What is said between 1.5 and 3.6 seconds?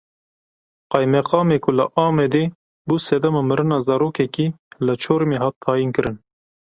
ku li Amedê bû sedema